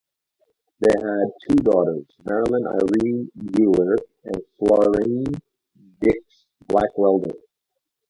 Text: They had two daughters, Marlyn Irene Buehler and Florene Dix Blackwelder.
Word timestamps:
They 0.79 0.95
had 0.99 1.25
two 1.47 1.57
daughters, 1.57 2.07
Marlyn 2.25 2.65
Irene 2.65 3.29
Buehler 3.37 3.97
and 4.23 4.41
Florene 4.59 5.39
Dix 5.99 6.47
Blackwelder. 6.67 7.35